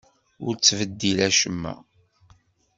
Ur 0.45 0.53
ttbeddil 0.55 1.17
acemma! 1.27 1.73